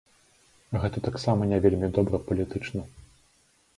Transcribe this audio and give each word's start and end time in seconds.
Гэта 0.85 1.03
таксама 1.07 1.41
не 1.53 1.59
вельмі 1.65 1.91
добра 1.99 2.23
палітычна. 2.31 2.81